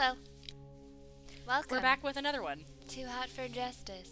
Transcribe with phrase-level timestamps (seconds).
[0.00, 0.16] Hello.
[1.46, 1.76] Welcome.
[1.76, 2.64] We're back with another one.
[2.88, 4.08] Too hot for justice.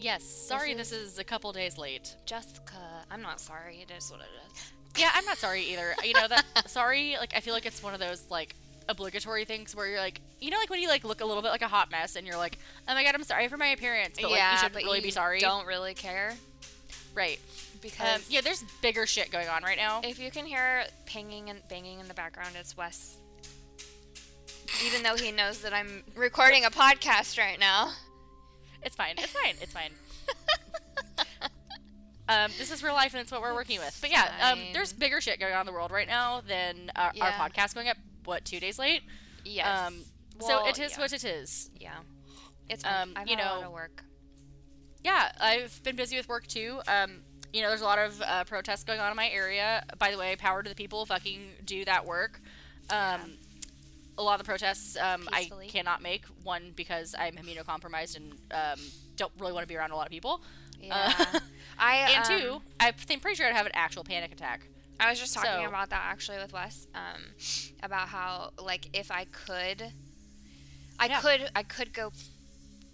[0.00, 2.16] Yes, sorry This this is, a couple days late.
[2.24, 3.04] Jessica.
[3.10, 3.84] I'm not sorry.
[3.86, 4.72] It is what it is.
[4.96, 5.94] Yeah, I'm not sorry either.
[6.02, 8.54] You know that sorry, like I feel like it's one of those like
[8.88, 11.50] obligatory things where you're like, you know, like when you like look a little bit
[11.50, 12.56] like a hot mess and you're like,
[12.88, 15.38] oh my god, I'm sorry for my appearance, but like you should really be sorry.
[15.38, 16.32] Don't really care
[17.14, 17.38] Right.
[17.82, 20.00] because Um, yeah, there's bigger shit going on right now.
[20.02, 23.18] if you can hear pinging and banging in the background, it's Wes.
[24.84, 27.92] Even though he knows that I'm recording a podcast right now.
[28.82, 29.14] It's fine.
[29.18, 29.54] It's fine.
[29.60, 29.90] It's fine.
[32.28, 33.96] um, this is real life, and it's what we're working with.
[34.00, 37.06] But yeah, um, there's bigger shit going on in the world right now than our,
[37.06, 37.32] our Yeah.
[37.32, 37.96] podcast going up.
[38.24, 39.02] What two days late?
[39.44, 39.66] Yes.
[39.66, 39.96] Um,
[40.40, 40.98] so it is yeah.
[40.98, 41.70] what it is.
[41.78, 41.94] Yeah.
[42.68, 43.02] It's fine.
[43.02, 44.04] um, I've you had a lot know- of work.
[45.02, 46.80] Yeah, I've been busy with work too.
[46.88, 47.20] Um,
[47.52, 49.84] you know, there's a lot of uh, protests going on in my area.
[49.98, 51.04] By the way, power to the people.
[51.04, 52.40] Fucking do that work.
[52.88, 53.34] Um,
[54.16, 56.24] A lot of the protests um, I cannot make.
[56.44, 58.78] One because I'm immunocompromised and um,
[59.16, 60.40] don't really want to be around a lot of people.
[60.80, 61.12] Yeah.
[61.32, 61.40] Uh,
[61.78, 64.68] I and um, two, I think pretty sure I'd have an actual panic attack.
[65.00, 67.22] I was just talking So- about that actually with Wes, um,
[67.82, 69.92] about how like if I could,
[71.00, 71.20] I Yeah.
[71.20, 72.12] could, I could go,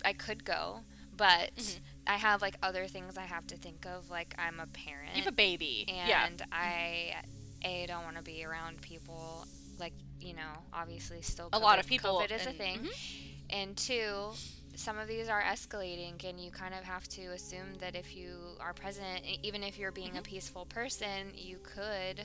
[0.05, 0.81] I could go,
[1.17, 1.79] but Mhm.
[2.07, 4.09] I have like other things I have to think of.
[4.09, 5.85] Like I'm a parent, You have a baby.
[5.89, 6.47] and yeah.
[6.51, 7.17] I
[7.63, 9.47] a don't want to be around people
[9.81, 12.19] like you know obviously still A lot of people.
[12.21, 13.33] COVID is a and- thing, mhm.
[13.51, 14.31] and two.
[14.77, 18.57] Some of these are escalating, and you kind of have to assume that if you
[18.61, 20.25] are present, even if you're being a Mhm.
[20.25, 22.25] peaceful person, you could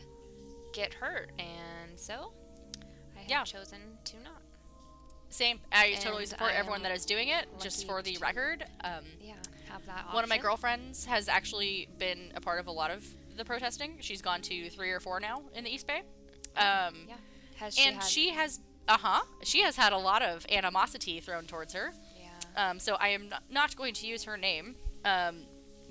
[0.71, 1.31] get hurt.
[1.39, 2.31] And so,
[3.15, 3.43] I have Yeah.
[3.43, 4.41] chosen to not.
[5.29, 5.59] Same.
[5.71, 7.47] I totally support I everyone that is doing it.
[7.59, 9.33] Just for the record, um, Yeah,
[9.67, 10.13] have that.
[10.13, 13.03] one of my girlfriends has actually been a part of a lot of
[13.35, 13.99] the protesting.
[13.99, 16.03] She's gone to three or four now in the East Bay.
[16.55, 17.17] Um, Yeah.
[17.57, 21.19] Has she and had, she has, uh huh, she has had a lot of animosity
[21.19, 21.91] thrown towards her.
[22.17, 22.69] Yeah.
[22.69, 24.75] Um, so I am not, going to use her name.
[25.03, 25.43] Um,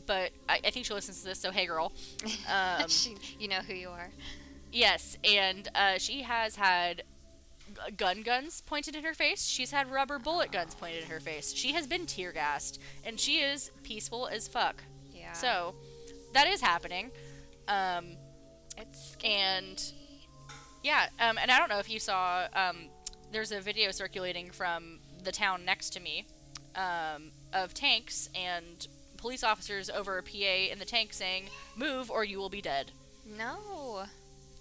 [0.06, 1.92] but I, I think she listens to this, so hey, girl.
[2.50, 4.10] Um, she, you know who you are.
[4.70, 7.04] Yes, and uh, she has had
[7.96, 9.44] gun guns pointed in her face.
[9.44, 11.52] She's had rubber bullet guns pointed in her face.
[11.54, 14.82] She has been tear gassed, and she is peaceful as fuck.
[15.14, 15.32] Yeah.
[15.32, 15.74] So
[16.32, 17.10] that is happening.
[17.68, 18.16] Um,
[18.76, 19.82] it's and
[20.84, 22.46] yeah, um, and I don't know if you saw.
[22.54, 22.76] Um,
[23.32, 26.26] there's a video circulating from the town next to me
[26.76, 28.86] um, of tanks and
[29.16, 31.44] police officers over a PA in the tank saying,
[31.76, 32.92] "Move or you will be dead."
[33.26, 34.04] no.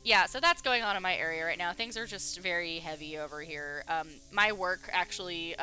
[0.06, 1.74] yeah, so that's going on in my area right now.
[1.74, 3.84] Things are just very heavy over here.
[3.90, 5.56] Um, my work actually,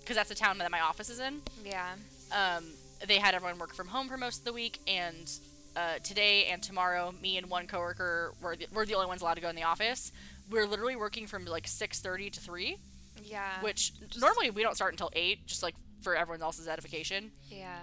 [0.00, 1.92] because that's the town that my office is in, Yeah.
[2.32, 2.64] um,
[3.06, 5.30] they had everyone work from home for most of the week, and
[5.76, 9.34] uh, today and tomorrow, me and one coworker were the, we're the only ones allowed
[9.34, 10.12] to go in the office.
[10.50, 12.76] We're literally working from like 6:30 to 3,
[13.24, 13.60] Yeah.
[13.60, 17.30] which normally we don't start until 8, just like for everyone else's edification.
[17.48, 17.76] Yeah.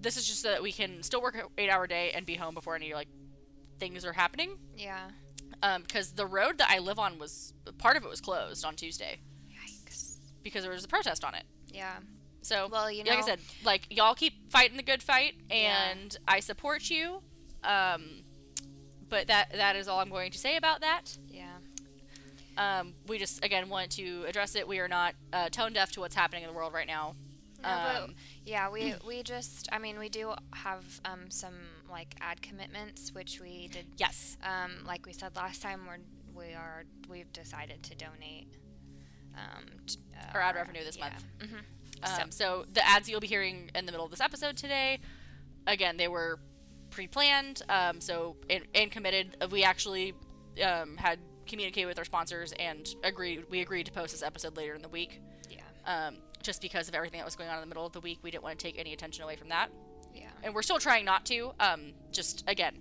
[0.00, 2.54] This is just so that we can still work an 8-hour day and be home
[2.54, 3.08] before any like
[3.78, 4.58] things are happening.
[4.76, 5.10] Yeah.
[5.82, 9.18] because the road that I live on was part of it was closed on Tuesday
[9.50, 10.16] Yikes.
[10.42, 11.44] because there was a protest on it.
[11.72, 11.96] Yeah.
[12.42, 13.10] So, Well, you know.
[13.10, 15.90] like I said, like y'all keep fighting the good fight, Yeah.
[15.90, 17.22] and I support you.
[17.62, 18.24] Um,
[19.08, 21.16] but that that is all I'm going to say about that.
[21.28, 21.58] Yeah.
[22.56, 24.66] Um, we just again want to address it.
[24.66, 27.14] We are not uh, tone deaf to what's happening in the world right now.
[27.62, 27.68] No,
[28.04, 28.14] Um,
[28.44, 31.54] yeah, we we just I mean we do have um, some
[31.90, 35.98] like ad commitments which we did yes, um, like we said last time we're
[36.46, 38.48] we are we've decided to donate
[39.36, 41.10] um, t- uh, Our ad revenue this yeah.
[41.10, 41.24] month.
[41.38, 41.60] Mhm.
[42.02, 44.98] Um, so the ads you'll be hearing in the middle of this episode today,
[45.66, 46.38] again, they were
[46.90, 49.36] pre-planned, um, so and, and committed.
[49.50, 50.14] We actually
[50.64, 53.44] um, had communicated with our sponsors and agreed.
[53.50, 55.60] We agreed to post this episode later in the week, Yeah.
[55.86, 58.18] um, just because of everything that was going on in the middle of the week.
[58.22, 59.68] We didn't want to take any attention away from that,
[60.14, 60.28] Yeah.
[60.42, 61.52] and we're still trying not to.
[61.60, 62.76] Um, just again,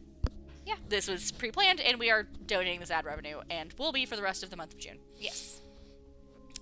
[0.66, 0.76] Yeah.
[0.88, 4.22] this was pre-planned, and we are donating this ad revenue, and will be for the
[4.24, 5.00] rest of the month of June.
[5.18, 5.62] Yes.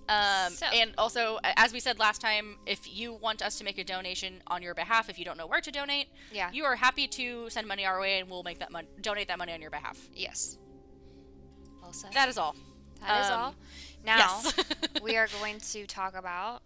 [0.08, 3.78] Um, So- And also, as we said last time, if you want us to make
[3.78, 6.50] a donation on your behalf, if you don't know where to donate, Yeah.
[6.52, 9.38] you are happy to send money our way, and we'll make that money, donate that
[9.38, 9.98] money on your behalf.
[10.14, 10.56] yes.
[11.82, 12.12] Well said.
[12.12, 12.54] That is all.
[13.00, 13.54] that is um, all.
[14.04, 14.54] Now yes.
[15.02, 16.62] we are going to talk about.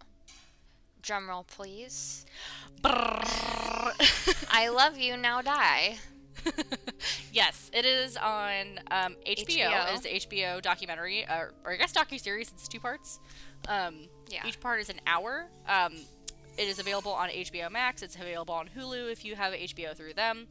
[1.01, 2.25] Drumroll, please.
[2.85, 5.41] I love you now.
[5.41, 5.97] Die.
[7.33, 9.45] yes, it is on um, HBO.
[9.69, 9.93] HBO.
[9.93, 12.49] It's the HBO documentary, uh, or I guess docu series.
[12.53, 13.19] It's two parts.
[13.67, 14.47] Um, Yeah.
[14.47, 15.47] Each part is an hour.
[15.67, 15.93] Um,
[16.57, 18.01] it is available on HBO Max.
[18.01, 20.47] It's available on Hulu if you have HBO through them.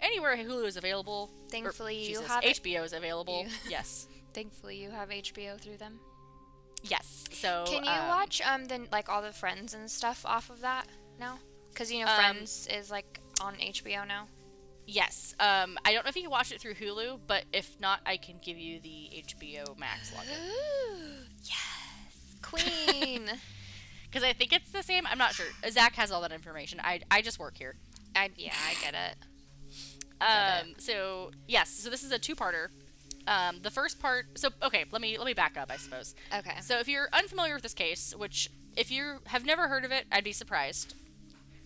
[0.00, 1.30] Anywhere Hulu is available.
[1.44, 2.60] or, Thankfully, you Jesus, have it.
[2.62, 3.44] HBO is available.
[3.44, 4.08] You- yes.
[4.34, 6.00] Thankfully, you have HBO through them.
[6.82, 7.24] Yes.
[7.32, 10.60] So Can you um, watch um then like all the Friends and stuff off of
[10.62, 10.86] that
[11.20, 11.38] now?
[11.70, 14.26] Because you know Um, Friends is like on HBO now.
[14.86, 15.34] Yes.
[15.38, 18.16] Um, I don't know if you can watch it through Hulu, but if not, I
[18.16, 23.30] can give you the HBO Max login Ooh, yes, Queen.
[24.12, 25.06] because I think it's the same.
[25.06, 25.46] I'm not sure.
[25.70, 26.80] Zach has all that information.
[26.82, 27.76] I I just work here.
[28.14, 29.16] I yeah, I get it.
[30.20, 32.68] Get Um, so yes, so this is a two-parter.
[33.26, 34.38] Um, the first part.
[34.38, 35.70] So okay, let me let me back up.
[35.70, 36.14] I suppose.
[36.36, 36.60] Okay.
[36.60, 40.06] So if you're unfamiliar with this case, which if you have never heard of it,
[40.12, 40.94] I'd be surprised.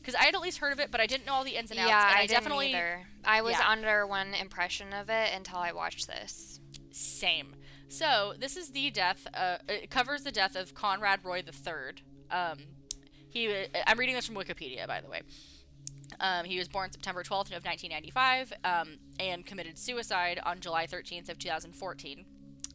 [0.06, 1.72] Because I had at least heard of it, but I didn't know all the ins
[1.72, 1.88] and outs.
[1.88, 3.00] yeah, and I, I, definitely either.
[3.24, 3.68] I was yeah.
[3.68, 6.60] under one impression of it until I watched this.
[6.92, 7.56] Same.
[7.88, 9.26] So this is the death.
[9.34, 12.04] Uh, it covers the death of Conrad Roy III.
[12.30, 12.58] Um,
[13.28, 13.48] he.
[13.48, 15.22] uh, I'm reading this from Wikipedia, by the way.
[16.20, 21.28] Um, he was born September 12th of 1995 um, and committed suicide on July 13th
[21.30, 22.24] of 2014.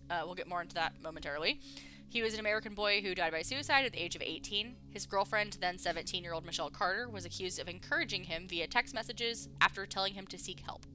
[0.10, 1.62] Uh, we'll get more into that momentarily.
[2.12, 4.76] He was an American boy who died by suicide at the age of 18.
[4.90, 9.86] His girlfriend, then 17-year-old Michelle Carter, was accused of encouraging him via text messages after
[9.86, 10.86] telling him to seek help.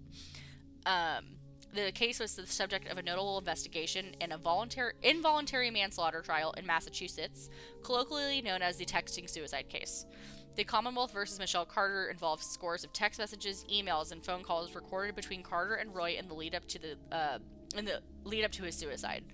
[0.84, 1.24] Um,
[1.72, 6.52] the case was the subject of a notable investigation in a voluntary involuntary manslaughter trial
[6.58, 7.48] in Massachusetts,
[7.82, 10.04] colloquially known as the texting suicide case.
[10.56, 15.16] The Commonwealth versus Michelle Carter involved scores of text messages, emails, and phone calls recorded
[15.16, 17.38] between Carter and Roy in the lead up to the uh,
[17.74, 19.24] in the lead up to his suicide.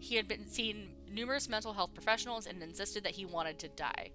[0.00, 4.10] He had been seen numerous mental health professionals and insisted that he wanted to die.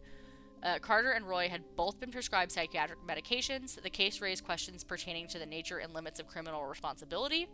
[0.63, 3.81] Uh, Carter and Roy had both been prescribed psychiatric medications.
[3.81, 7.49] The case raised questions pertaining to the nature and limits of criminal responsibility.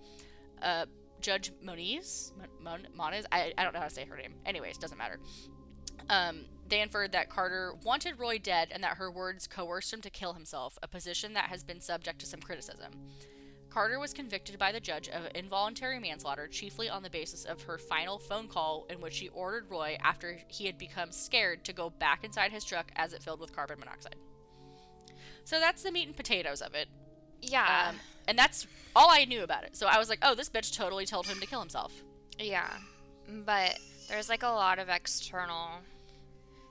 [0.62, 0.86] Uh,
[1.20, 4.36] Judge Moniz, Mon- Moniz, I, I don't know how to say her name.
[4.46, 5.20] Anyways, doesn't matter.
[6.10, 10.10] Um, they inferred that Carter wanted Roy dead and that her words coerced him to
[10.10, 12.92] kill himself, a position that has been subject to some criticism.
[13.70, 17.78] Carter was convicted by the judge of involuntary manslaughter, chiefly on the basis of her
[17.78, 21.90] final phone call in which she ordered Roy, after he had become scared, to go
[21.90, 24.16] back inside his truck as it filled with carbon monoxide.
[25.44, 26.88] So that's the meat and potatoes of it.
[27.42, 27.90] Yeah.
[27.90, 27.96] Um,
[28.28, 29.76] and that's all I knew about it.
[29.76, 31.94] So I was like, oh, this bitch totally told him to kill himself.
[32.40, 32.70] Yeah,
[33.46, 33.78] but
[34.08, 35.70] there's like a lot of external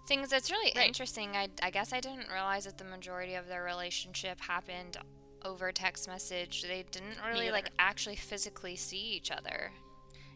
[0.06, 0.32] things.
[0.32, 0.86] It's really Right.
[0.86, 1.36] interesting.
[1.36, 4.96] I, I guess I didn't realize that the majority of their relationship happened
[5.44, 6.62] over text message.
[6.62, 9.70] They didn't really like actually physically see each other.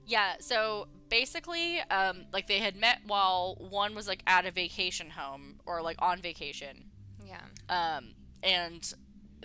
[0.06, 5.10] Yeah, so basically, um, like they had met while one was like at a vacation
[5.10, 6.90] home or like on vacation.
[7.24, 7.40] Yeah.
[7.68, 8.92] Um, and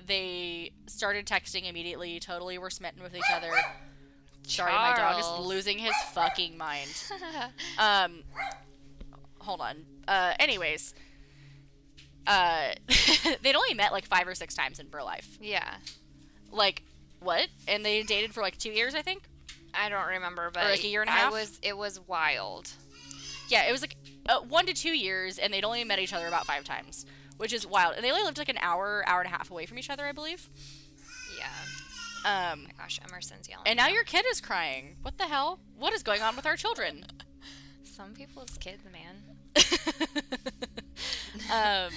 [0.07, 3.51] they started texting immediately, totally were smitten with each other.
[4.47, 6.89] Sorry, my dog is losing his fucking mind.
[7.77, 8.23] Um,
[9.39, 9.85] hold on.
[10.07, 10.93] Uh, anyways,
[12.27, 12.69] uh,
[13.41, 15.37] they'd only met like five or six times in real life.
[15.41, 15.75] yeah.
[16.51, 16.83] Like,
[17.19, 17.47] what?
[17.67, 19.23] And they dated for like two years, I think.
[19.73, 21.31] I don't remember, but like a year and a half?
[21.31, 22.69] was it was wild.
[23.49, 23.95] Yeah, it was like
[24.27, 27.05] uh, one to two years, and they'd only met each other about five times,
[27.37, 27.95] which is wild.
[27.95, 30.05] And they only lived like an hour, hour and a half away from each other,
[30.05, 30.49] I believe.
[31.37, 32.51] Yeah.
[32.51, 33.67] Um, my gosh, Emerson's yelling.
[33.67, 34.95] and now your kid is crying.
[35.01, 35.59] What the hell?
[35.77, 37.05] What is going on with our children?
[37.83, 39.23] some people's kids, man.
[41.51, 41.91] um,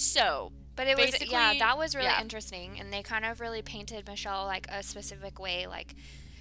[0.00, 2.20] so But it was yeah, that was really yeah.
[2.22, 5.66] interesting, and they kind of really painted Michelle like a specific way.
[5.66, 5.94] Like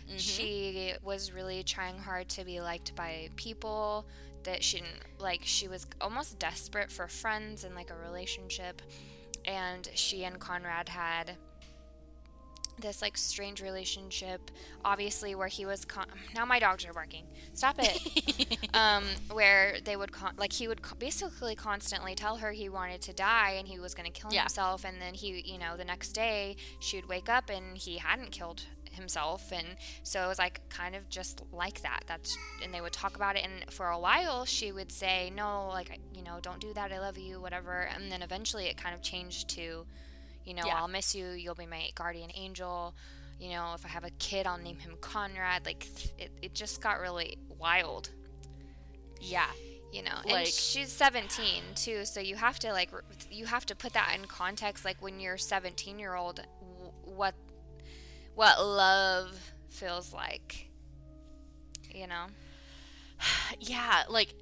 [0.10, 0.18] Mm-hmm.
[0.18, 4.08] she was really trying hard to be liked by people.
[4.44, 5.42] That she didn't like.
[5.44, 8.82] She was almost desperate for friends and like a relationship.
[9.46, 11.36] And she and Conrad had
[12.82, 14.52] this like strange relationship
[14.86, 16.06] obviously where he was con-
[16.36, 17.26] now my dogs are barking.
[17.54, 18.58] Stop it.
[18.74, 23.02] Um, where they would con- like he would co- basically constantly tell her he wanted
[23.02, 24.42] to die and he was going to kill Yeah.
[24.42, 28.32] himself and then he you know the next day she'd wake up and he hadn't
[28.32, 29.66] killed himself and
[30.04, 32.02] so it was like kind of just like that.
[32.08, 35.68] That's and they would talk about it and for a while she would say no
[35.70, 38.94] like you know don't do that i love you whatever and then eventually it kind
[38.94, 39.86] of changed to
[40.46, 40.76] you know Yeah.
[40.82, 42.94] i'll miss you you'll be my guardian angel
[43.40, 45.86] you know if i have a kid i'll name him conrad like
[46.18, 48.10] it, it just got really wild
[49.22, 49.48] yeah,
[49.92, 52.90] you know Like- and she's 17 too so you have to like
[53.30, 56.40] you have to put that in context like when you're 17 year old
[57.04, 57.36] what
[58.36, 59.38] what love
[59.70, 60.70] feels like
[61.94, 62.28] you know
[63.60, 64.34] yeah, like,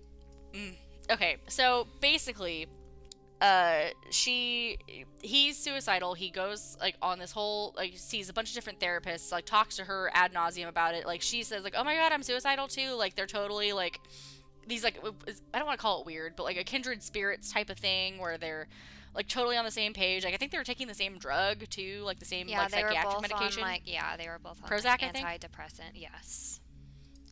[0.54, 0.74] mm,
[1.12, 1.38] okay.
[1.48, 2.68] So basically,
[3.39, 4.77] uh, she,
[5.22, 6.13] he's suicidal.
[6.13, 9.75] He goes like on this whole like sees a bunch of different therapists, like talks
[9.77, 11.06] to her ad nauseum about it.
[11.06, 12.94] Like she says like, oh my god, I'm suicidal too.
[12.94, 14.00] Like they're totally like
[14.65, 14.98] these like
[15.53, 18.17] I don't want to call it weird, but like a kindred spirits type of thing
[18.17, 18.67] where they're
[19.13, 20.25] like totally on the same page.
[20.25, 22.72] Like I think they were taking the same drug too, like the same yeah like
[22.72, 23.63] they were psychiatric both medication.
[23.63, 25.27] on like yeah they were both on Prozac, I like, think?
[25.27, 26.60] antidepressant yes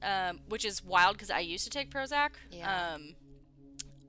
[0.06, 2.32] um, which is wild because I used to take Prozac.
[2.52, 2.94] Yeah.
[2.94, 3.16] Um,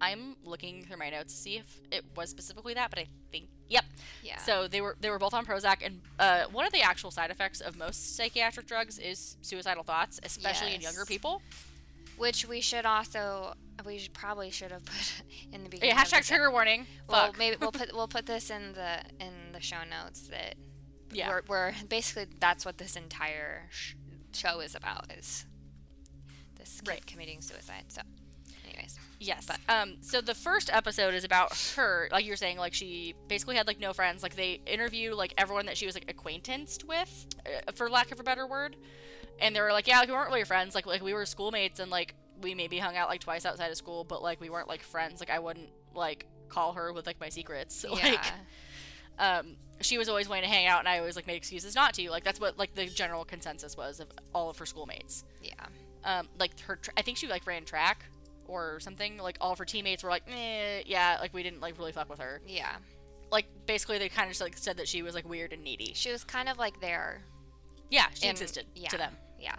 [0.01, 3.47] I'm looking through my notes to see if it was specifically that, but I think
[3.69, 3.85] yep.
[4.23, 4.39] Yeah.
[4.39, 7.31] So they were they were both on Prozac, and uh, one of the actual side
[7.31, 11.43] effects of most psychiatric drugs is suicidal thoughts, especially in younger people.
[12.19, 15.23] Which we should also we should, probably should have put
[15.53, 15.95] in the beginning.
[15.95, 16.87] Yeah, hashtag trigger warning.
[17.09, 17.39] Well, Fuck.
[17.39, 20.55] maybe we'll put we'll put this in the in the show notes that
[21.13, 21.29] yeah.
[21.29, 23.95] we're, we're basically that's what this entire sh-
[24.33, 25.47] show is about is
[26.59, 27.07] this kid Right.
[27.07, 27.85] committing suicide.
[27.89, 28.03] So,
[28.65, 29.49] anyways, Yes.
[29.69, 29.97] um.
[30.01, 33.67] So the first episode is about her, like you were saying, like she basically had
[33.67, 34.23] like no friends.
[34.23, 38.21] Like they interview like everyone that she was like acquaintanced with, uh, for lack of
[38.21, 38.77] a better word,
[39.41, 40.75] and they were like, yeah, like, we weren't really friends.
[40.75, 43.77] Like like we were schoolmates, and like we maybe hung out like twice outside of
[43.77, 45.21] school, but like we weren't like friends.
[45.21, 47.85] Like I wouldn't like call her with like my secrets.
[47.91, 48.21] Like
[49.19, 49.57] yeah, um.
[49.83, 52.11] She was always wanting to hang out, and I always like made excuses not to.
[52.11, 55.25] Like that's what like the general consensus was of all of her schoolmates.
[55.43, 55.53] yeah,
[56.03, 58.07] um, like her, tr- I think she like ran track
[58.49, 59.19] or something.
[59.19, 62.09] Like all of her teammates were like, eh, yeah, like we didn't like really fuck
[62.11, 62.41] with her.
[62.47, 62.77] yeah.
[63.33, 65.93] Like basically, they kind of just like said that she was like weird and needy.
[65.95, 67.23] She was kind of like there.
[67.91, 69.13] Yeah, she in- existed yeah, to them.
[69.41, 69.57] Yeah.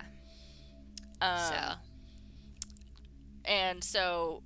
[1.20, 1.74] Um, so
[3.46, 4.44] and so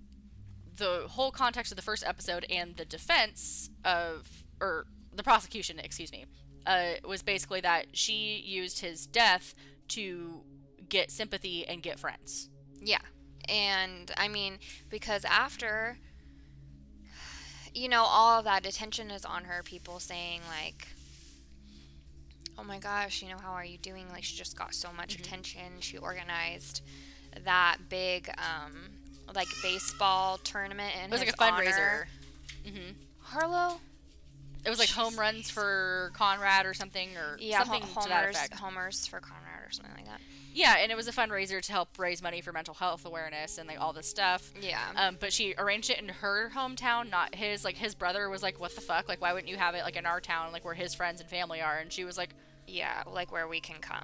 [0.78, 4.28] the whole context of the first episode and the defense of
[4.60, 6.26] or the prosecution excuse me
[6.66, 9.54] uh, was basically that she used his death
[9.90, 10.42] to
[10.90, 12.50] get sympathy and get friends
[12.82, 13.00] Yeah.
[13.52, 15.98] And I mean, because after,
[17.74, 20.88] you know, all of that attention is on her, people saying, like,
[22.58, 24.06] oh my gosh, you know, how are you doing?
[24.10, 25.20] Like, she just got so much Mhm.
[25.20, 25.64] attention.
[25.82, 26.82] She organized
[27.44, 28.92] that big, um,
[29.36, 32.08] like, baseball tournament in it was like a fundraiser honor.
[32.66, 33.80] hmm Harlow?
[34.64, 38.20] it was like home runs for conrad or something or Yeah, something ho- to that
[38.22, 39.41] homers, effect homers for Conrad
[39.72, 40.20] or something like that.
[40.54, 43.68] yeah and it was a fundraiser to help raise money for mental health awareness and
[43.68, 44.80] like all this stuff Yeah.
[44.96, 47.64] Um, but she arranged it in her hometown, not his.
[47.64, 49.08] Like his brother was like, "What the fuck?
[49.08, 51.30] Like, why wouldn't you have it like in our town, like where his friends and
[51.30, 52.32] family are?" And she was like,
[52.68, 54.04] yeah, like where we can come.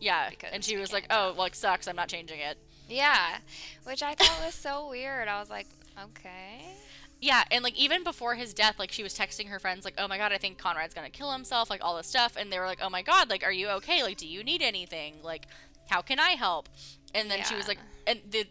[0.00, 1.86] "Yeah." And she was like, "Oh, like sucks.
[1.88, 2.58] I'm not changing it."
[2.88, 3.38] Yeah,
[3.84, 5.28] which I thought was so weird.
[5.28, 5.68] I was like,
[6.02, 6.74] okay.
[7.22, 10.08] Yeah, and like even before his death, like she was texting her friends, like, "Oh
[10.08, 12.66] my god, I think Conrad's gonna kill himself," like all this stuff, and they were
[12.66, 14.02] like, "Oh my god, like, are you okay?
[14.02, 15.22] Like, do you need anything?
[15.22, 15.46] Like,
[15.88, 16.68] how can I help?"
[17.14, 18.46] And then she was like, and the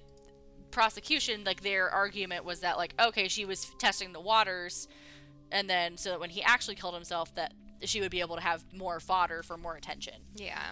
[0.71, 4.87] prosecution, like their argument was that like, okay, she was testing the waters,
[5.51, 8.41] and then so that when he actually killed himself, that she would be able to
[8.41, 10.13] have more fodder for more attention.
[10.33, 10.71] Yeah.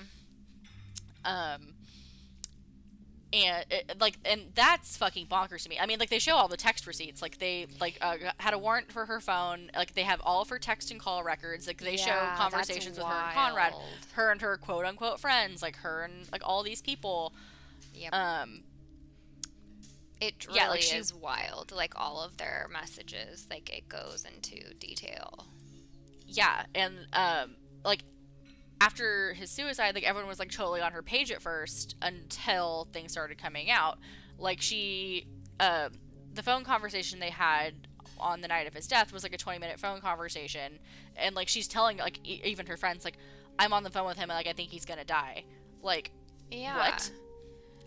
[1.25, 1.73] Um,
[3.31, 5.77] and it, like, and that's fucking bonkers to me.
[5.79, 7.21] I mean, like they show all the text receipts.
[7.21, 9.69] Like they like uh, had a warrant for her phone.
[9.75, 11.67] Like they have all of her text and call records.
[11.67, 13.73] Like they show Yeah, that's conversations with her and Conrad,
[14.13, 17.33] her and her quote unquote friends, like her and like all these people.
[17.93, 18.13] Yep.
[18.13, 18.61] Um,
[20.21, 21.71] it really yeah, like, she- is wild.
[21.71, 25.45] Like all of their messages, like it goes into detail.
[26.27, 27.55] yeah, and um,
[27.85, 28.03] like
[28.81, 33.11] after his suicide, like everyone was like totally on her page at first until things
[33.11, 33.97] started coming out.
[34.37, 35.27] Like she,
[35.59, 35.89] uh,
[36.33, 37.73] the phone conversation they had
[38.19, 40.79] on the night of his death was like a 20 minute phone conversation,
[41.15, 43.17] and like she's telling like e- even her friends like,
[43.57, 45.43] I'm on the phone with him and like I think he's gonna die.
[45.81, 46.11] Like
[46.51, 46.77] Yeah.
[46.77, 47.11] what?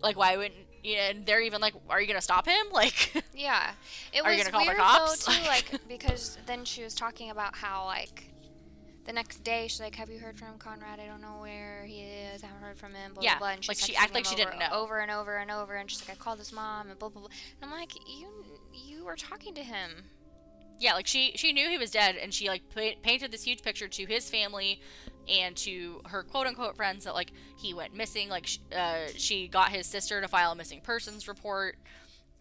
[0.03, 0.55] Like why wouldn't?
[0.85, 2.67] You know, and they're even like, are you gonna stop him?
[2.73, 3.71] Like, Yeah.
[4.13, 5.25] It Are was you gonna call the weird cops?
[5.25, 8.32] though too, like because then she was talking about how like
[9.05, 11.01] the next day she's like, "Have you heard from Conrad?
[11.01, 12.43] I don't know where he is.
[12.43, 13.55] I haven't heard from him." Blah Yeah, blah blah.
[13.57, 14.69] And like, she acted like she didn't know.
[14.73, 15.75] over and over and over.
[15.75, 17.31] And she's like, "I called his mom and blah blah blah."
[17.61, 18.29] And I'm like, "You
[18.73, 19.91] you were talking to him."
[20.79, 23.63] yeah, like she she knew he was dead, and she like pa- painted this huge
[23.63, 24.81] picture to his family
[25.29, 28.29] and to her quote unquote friends that like he went missing.
[28.29, 31.77] Like sh- uh, she got his sister to file a missing persons report,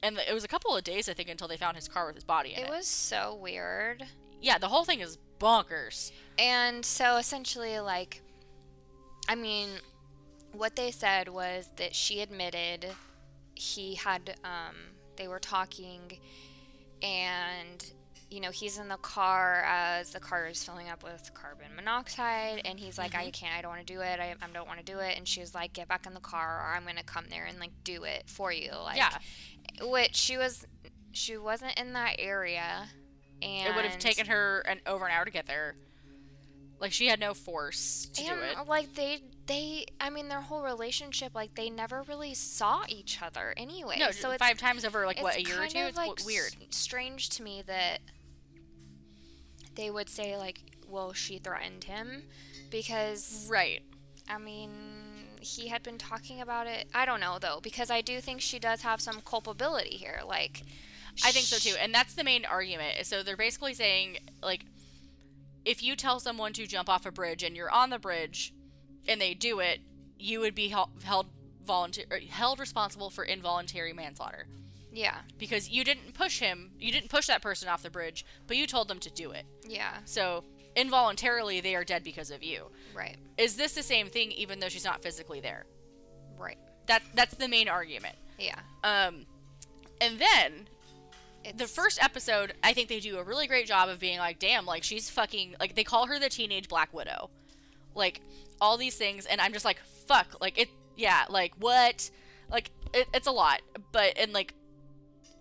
[0.02, 2.16] and it was a couple of days I think until they found his car with
[2.16, 2.68] his body in it.
[2.68, 4.06] It was so weird.
[4.42, 6.12] yeah, the whole thing is bonkers.
[6.38, 8.22] And so essentially, like,
[9.28, 9.70] I mean,
[10.54, 12.88] what they said was that she admitted
[13.56, 14.76] he had, um,
[15.18, 16.20] they were talking,
[17.02, 17.86] and,
[18.30, 22.62] you know, he's in the car as the car is filling up with carbon monoxide,
[22.66, 24.80] and he's like, I can't, I don't want to do it, I, I don't want
[24.80, 25.18] to do it.
[25.18, 27.46] And she was like, Get back in the car, or I'm going to come there
[27.46, 28.72] and, like, do it for you.
[28.84, 29.18] Like, yeah,
[29.82, 30.66] Which she was,
[31.12, 32.88] she wasn't in that area.
[33.42, 35.76] And it would have taken her an over an hour to get there.
[36.80, 38.68] Like she had no force to and do it.
[38.68, 43.54] like they they i mean their whole relationship like they never really saw each other
[43.56, 45.78] anyway No, so it's five times over like what a year or two.
[45.78, 46.56] It's like, weird.
[46.60, 48.00] s- strange to me that
[49.76, 52.24] they would say like well she threatened him
[52.72, 53.82] because Right.
[54.30, 54.72] i mean
[55.40, 56.88] he had been talking about it.
[56.94, 60.22] I don't know though, because I do think she does have some culpability here.
[60.24, 60.62] Like,
[61.24, 63.06] I think so too, and that's the main argument.
[63.06, 64.66] So they're basically saying like,
[65.66, 68.54] if you tell someone to jump off a bridge and you're on the bridge,
[69.08, 69.80] and they do it,
[70.18, 71.28] you would be held held
[71.66, 74.48] volunteer held responsible for involuntary manslaughter
[74.92, 78.58] Yeah, because you didn't push him, you didn't push that person off the bridge, but
[78.58, 79.46] you told them to do it.
[79.68, 80.44] yeah, So
[80.76, 82.72] involuntarily, they are dead because of you.
[82.96, 85.66] right, Is this the same thing, even though she's not physically there?
[86.38, 86.58] right.
[86.88, 88.16] That that's the main argument.
[88.40, 88.60] Yeah.
[88.84, 89.28] Um,
[90.02, 90.68] and then
[91.56, 94.66] the first episode, I think they do a really great job of being like, damn,
[94.66, 97.30] like she's fucking like they call her the teenage Black Widow,
[97.96, 98.22] like
[98.60, 102.10] all these things, and I'm just like, fuck, like it, yeah, like what,
[102.50, 104.54] like it, it's a lot, but and like.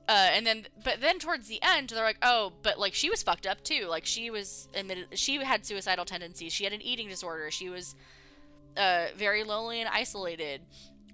[0.08, 3.22] Uh, and then, but then towards the end, they're like, "Oh, but like she was
[3.22, 3.86] fucked up too.
[3.86, 6.52] Like she was admitted, she had suicidal tendencies.
[6.52, 7.48] She had an eating disorder.
[7.52, 7.94] She was
[8.76, 10.62] uh, very lonely and isolated.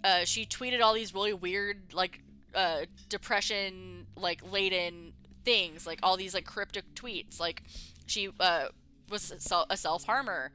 [0.02, 2.20] Uh, she tweeted all these really weird, like,
[2.56, 5.12] uh, depression, like, laden
[5.44, 7.38] things, like all these like cryptic tweets.
[7.38, 7.62] Like,
[8.06, 8.66] she uh,
[9.08, 9.30] was
[9.70, 10.50] a self harmer.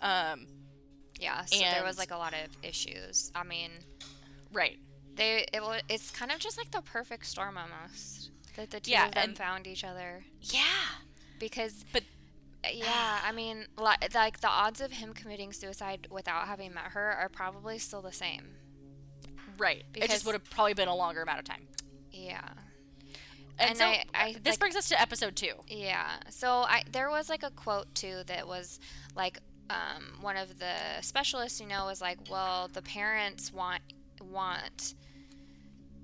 [0.00, 0.46] Um,
[1.18, 1.44] Yeah.
[1.46, 3.32] So there was like a lot of issues.
[3.34, 3.70] I mean,
[4.52, 4.78] right.
[5.16, 8.92] they it was it's kind of just like the perfect storm almost that the two
[8.92, 10.62] Yeah, of them and- found each other Yeah.
[11.40, 12.04] because But
[12.64, 17.12] uh, yeah i mean like the odds of him committing suicide without having met her
[17.12, 18.46] are probably still the same
[19.58, 19.84] right.
[19.94, 21.66] it just would have probably been a longer amount of time.
[22.12, 22.40] yeah
[23.58, 25.52] And, And so I- I, this like- brings us to episode two.
[25.68, 28.78] yeah so i there was like a quote too that was
[29.16, 29.38] like
[29.70, 33.82] um, one of the specialists you know was like well the parents want
[34.22, 34.94] want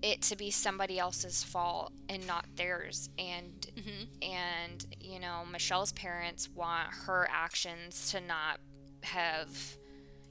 [0.03, 4.23] it to be somebody else's fault and not theirs and Mm-hmm.
[4.31, 8.61] and you know michelle's parents want her actions to not
[9.03, 9.49] have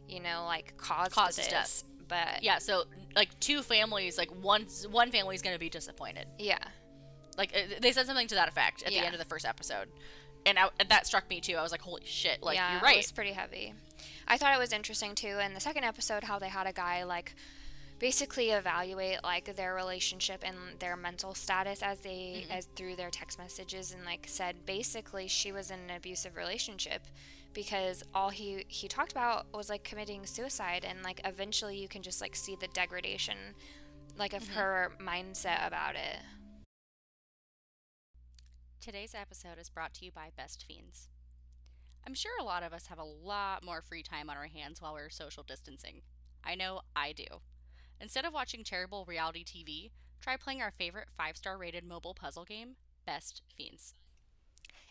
[0.08, 1.84] you know like caused, Caused this death.
[2.14, 2.58] But Yeah.
[2.60, 2.84] So
[3.16, 6.28] like two families, like one one family is going to be disappointed.
[6.38, 6.58] yeah
[7.38, 9.00] Like uh, they said something to that effect at Yeah.
[9.02, 9.88] the end of the first episode,
[10.46, 11.56] and I, that struck me too.
[11.56, 12.96] I was like, "Holy shit!" Like yeah you're right.
[12.96, 13.74] it was pretty heavy
[14.28, 17.04] i thought it was interesting too in the second episode how they had a guy
[17.04, 17.34] like
[18.00, 23.38] basically evaluate like their relationship and their mental status as they as through their text
[23.38, 27.02] messages and like said basically she was in an abusive relationship
[27.54, 32.02] because all he he talked about was like committing suicide and like eventually you can
[32.02, 33.38] just like see the degradation
[34.18, 34.54] like of mm-hmm.
[34.54, 36.20] her mindset about it
[38.84, 41.08] Today's episode is brought to you by Best Fiends.
[42.06, 44.82] I'm sure a lot of us have a lot more free time on our hands
[44.82, 46.02] while we're social distancing.
[46.44, 47.24] I know I do.
[48.02, 52.44] Instead of watching terrible reality TV, try playing our favorite five star rated mobile puzzle
[52.44, 53.94] game, Best Fiends.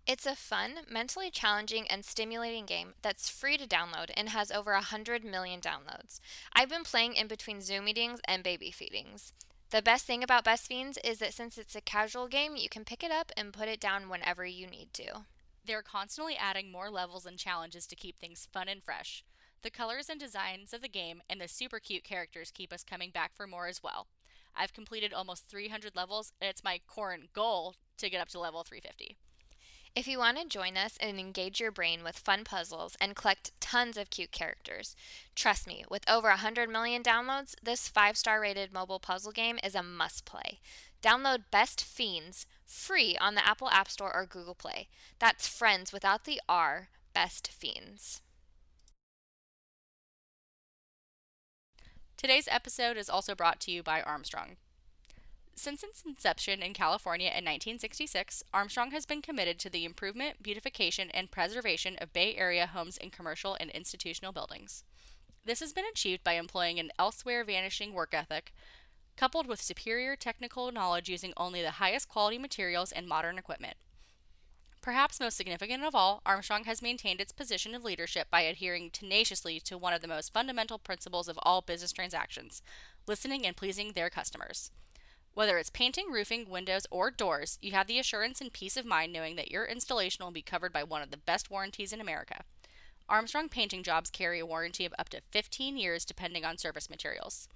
[0.05, 4.73] It's a fun, mentally challenging, and stimulating game that's free to download and has over
[4.73, 6.19] 100 million downloads.
[6.53, 9.33] I've been playing in between Zoom meetings and baby feedings.
[9.71, 12.85] The best thing about Best Fiends is that since it's a casual game, you can
[12.85, 15.23] pick it up and put it down whenever you need to.
[15.65, 19.25] They're constantly adding more levels and challenges to keep things fun and fresh.
[19.63, 23.11] The colors and designs of the game and the super cute characters keep us coming
[23.11, 24.09] back for more as well.
[24.57, 28.65] I've completed almost 300 levels, and it's my current goal to get up to level
[28.65, 29.17] 350.
[29.95, 33.51] If you want to join us and engage your brain with fun puzzles and collect
[33.61, 34.97] tons of cute characters,
[35.35, 39.75] trust me, with over 100 million downloads, this 5 star rated mobile puzzle game is
[39.75, 40.61] a must play.
[41.03, 44.89] Download Best Fiends free on the Apple App Store or Google Play.
[45.19, 48.23] That's friends without the R, Best Fiends.
[52.17, 54.57] Today's episode is also brought to you by Armstrong.
[55.55, 61.11] Since its inception in California in 1966, Armstrong has been committed to the improvement, beautification,
[61.13, 64.83] and preservation of Bay Area homes and commercial and institutional buildings.
[65.45, 68.53] This has been achieved by employing an elsewhere vanishing work ethic,
[69.17, 73.77] coupled with superior technical knowledge using only the highest quality materials and modern equipment.
[74.81, 79.61] Perhaps most significant of all, Armstrong has maintained its position of leadership by adhering tenaciously
[79.61, 82.63] to one of the most fundamental principles of all business transactions
[83.07, 84.71] listening and pleasing their customers.
[85.35, 89.13] Whether it's painting, roofing, windows, or doors, you have the assurance and peace of mind
[89.13, 92.43] knowing that your installation will be covered by one of the best warranties in America.
[93.09, 97.49] Armstrong painting jobs carry a warranty of up to 15 years depending on service materials.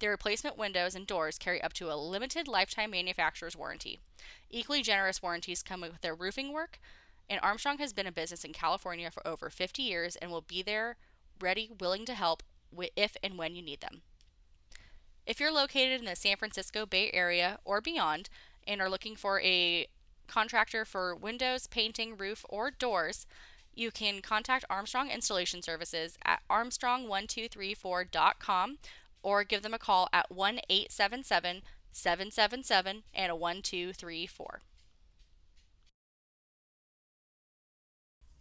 [0.00, 4.00] Their replacement windows and doors carry up to a limited lifetime manufacturer's warranty.
[4.50, 6.80] Equally generous warranties come with their roofing work,
[7.28, 10.62] and Armstrong has been a business in California for over 50 years and will be
[10.62, 10.96] there
[11.40, 12.42] ready, willing to help
[12.96, 14.02] if and when you need them.
[15.26, 18.28] If you're located in the San Francisco Bay Area or beyond
[18.66, 19.86] and are looking for a
[20.26, 23.26] contractor for windows, painting, roof, or doors,
[23.74, 28.78] you can contact Armstrong Installation Services at armstrong1234.com
[29.22, 34.60] or give them a call at 1 877 777 and a 1234.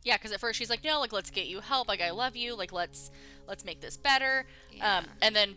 [0.04, 1.88] Yeah, because at first she's like, no, like let's get you help.
[1.88, 2.56] Like I love you.
[2.56, 3.12] Like let's
[3.48, 4.46] let's make this better.
[4.72, 5.00] Yeah.
[5.00, 5.56] Um, and then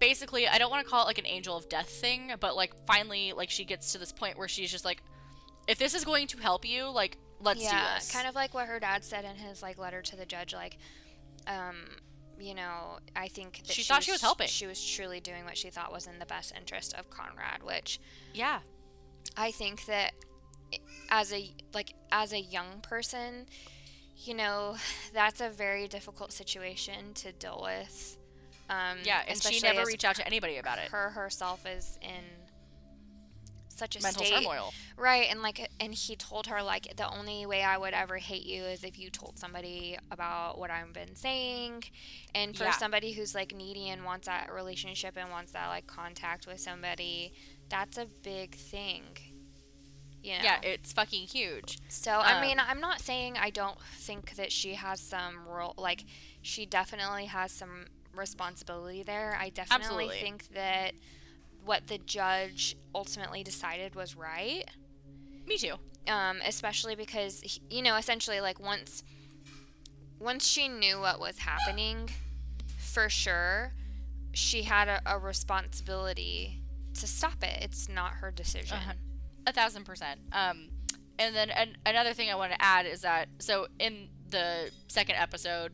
[0.00, 2.74] basically, I don't want to call it like an angel of death thing, but like
[2.86, 5.02] finally, like she gets to this point where she's just like,
[5.68, 8.10] if this is going to help you, like let's yeah, do this.
[8.10, 10.52] kind of like what her dad said in his like letter to the judge.
[10.52, 10.78] Like,
[11.46, 11.76] um,
[12.38, 14.48] you know, I think that She thought she was helping.
[14.48, 18.00] She was truly doing what she thought was in the best interest of Conrad, which
[18.34, 18.60] Yeah.
[19.36, 20.12] I think that
[21.10, 23.46] as a like as a young person,
[24.16, 24.76] you know,
[25.12, 28.16] that's a very difficult situation to deal with.
[28.70, 30.90] Um, Yeah, and she never reached out to anybody about it.
[30.90, 32.24] Her herself is in
[33.68, 34.72] such a Mental state, turmoil.
[34.96, 35.26] right?
[35.30, 38.62] And like, and he told her like the only way I would ever hate you
[38.64, 41.84] is if you told somebody about what I've been saying.
[42.34, 42.72] And for Yeah.
[42.72, 47.32] somebody who's like needy and wants that relationship and wants that like contact with somebody,
[47.68, 49.02] that's a big thing.
[50.22, 50.44] You know?
[50.44, 51.78] Yeah, it's fucking huge.
[51.88, 55.72] So I mean, Um, I'm not saying I don't think that she has some role.
[55.78, 56.04] Like,
[56.42, 59.36] she definitely has some responsibility there.
[59.40, 60.20] I definitely Absolutely.
[60.20, 60.92] think that
[61.64, 64.64] what the judge ultimately decided was right.
[65.46, 65.74] Me too.
[66.08, 69.02] Um, especially because he- you know, essentially, like once
[70.18, 72.10] once she knew what was happening,
[72.78, 73.72] for sure,
[74.32, 76.60] she had a, a responsibility
[76.94, 77.62] to stop it.
[77.62, 78.76] It's not her decision.
[78.76, 78.92] Uh-huh.
[79.46, 80.20] A thousand percent.
[80.32, 80.68] Um,
[81.18, 85.16] and then an- another thing I want to add is that so in the second
[85.16, 85.72] episode,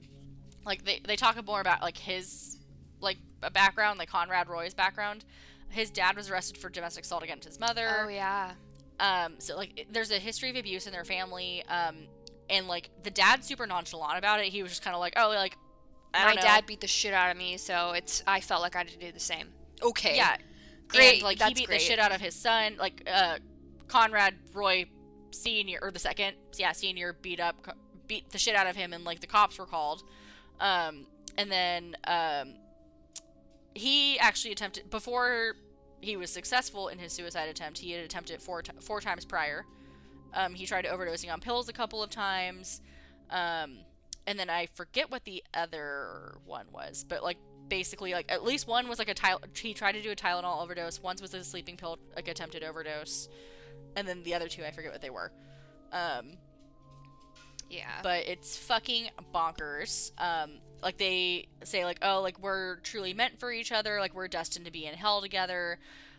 [0.66, 2.58] like they they talk more about like his
[3.00, 5.24] like a background, like Conrad Roy's background.
[5.68, 7.88] His dad was arrested for domestic assault against his mother.
[8.04, 8.52] Oh yeah.
[8.98, 11.62] Um, so like there's a history of abuse in their family.
[11.68, 11.96] Um,
[12.48, 14.46] and like the dad's super nonchalant about it.
[14.46, 15.56] He was just kind of like, oh, like
[16.14, 16.42] I My don't know.
[16.42, 18.98] dad beat the shit out of me, so it's I felt like I had to
[18.98, 19.48] do the same.
[19.82, 20.16] Okay.
[20.16, 20.36] Yeah,
[20.88, 21.80] Great, And, like he beat great.
[21.80, 22.76] the shit out of his son.
[22.78, 23.38] Like uh,
[23.88, 24.86] Conrad Roy
[25.32, 27.76] Senior or the second, yeah, Senior beat up,
[28.06, 30.02] beat the shit out of him, and like the cops were called.
[30.60, 32.54] Um, and then um,
[33.74, 35.54] he actually attempted before
[36.00, 37.78] he was successful in his suicide attempt.
[37.78, 39.64] He had attempted four t- four times prior.
[40.34, 42.80] Um, he tried overdosing on pills a couple of times.
[43.30, 43.78] Um,
[44.26, 47.38] and then I forget what the other one was, but like
[47.68, 50.62] basically like at least one was like a Tyl- he tried to do a Tylenol
[50.62, 51.00] overdose.
[51.00, 53.28] Once was a sleeping pill like attempted overdose,
[53.94, 55.32] and then the other two I forget what they were.
[55.92, 56.32] Um,
[57.70, 57.88] Yeah.
[58.02, 60.12] but it's fucking bonkers.
[60.18, 60.52] Um,
[60.82, 64.66] like they say like oh like we're truly meant for each other, like we're destined
[64.66, 65.78] to be in hell together.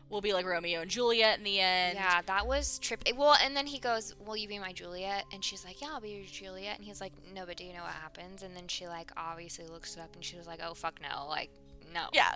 [0.10, 1.95] We'll be like Romeo and Juliet in the end.
[1.95, 3.03] yeah, that was trip.
[3.15, 5.99] Well, and then he goes, "Will you be my Juliet?" And she's like, "Yeah, I'll
[5.99, 8.67] be your Juliet." And he's like, "No, but do you know what happens?" And then
[8.69, 11.49] she like obviously looks it up, and she was like, "Oh fuck no!" Like,
[11.93, 12.05] no.
[12.13, 12.36] Yeah.